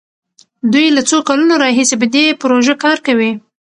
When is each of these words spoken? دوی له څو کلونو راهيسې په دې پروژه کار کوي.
دوی 0.71 0.87
له 0.95 1.01
څو 1.09 1.17
کلونو 1.27 1.53
راهيسې 1.63 1.95
په 2.01 2.07
دې 2.13 2.25
پروژه 2.41 2.75
کار 2.83 2.97
کوي. 3.07 3.31